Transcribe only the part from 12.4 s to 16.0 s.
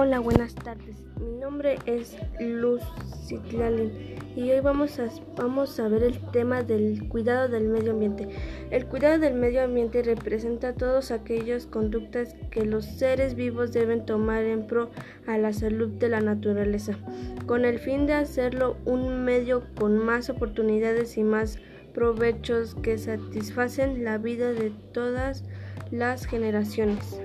que los seres vivos deben tomar en pro a la salud